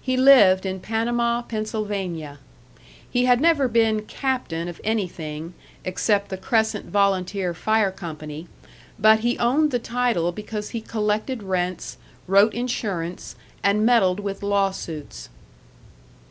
He 0.00 0.16
lived 0.16 0.64
in 0.64 0.80
Panama, 0.80 1.42
Pennsylvania. 1.42 2.38
He 3.10 3.26
had 3.26 3.38
never 3.38 3.68
been 3.68 4.00
"captain" 4.06 4.66
of 4.66 4.80
anything 4.82 5.52
except 5.84 6.30
the 6.30 6.38
Crescent 6.38 6.86
Volunteer 6.86 7.52
Fire 7.52 7.90
Company, 7.90 8.48
but 8.98 9.18
he 9.20 9.38
owned 9.38 9.70
the 9.70 9.78
title 9.78 10.32
because 10.32 10.70
he 10.70 10.80
collected 10.80 11.42
rents, 11.42 11.98
wrote 12.26 12.54
insurance, 12.54 13.36
and 13.62 13.84
meddled 13.84 14.20
with 14.20 14.42
lawsuits. 14.42 15.28